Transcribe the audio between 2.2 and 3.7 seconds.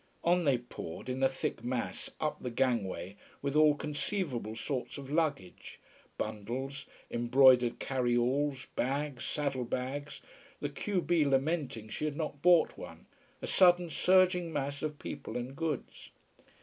the gangway, with